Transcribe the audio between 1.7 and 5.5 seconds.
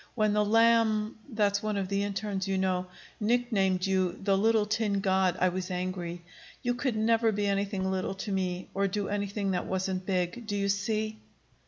of the internes, you know nicknamed you the 'Little Tin God,' I